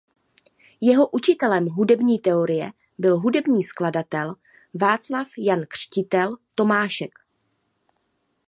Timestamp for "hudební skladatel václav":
3.19-5.27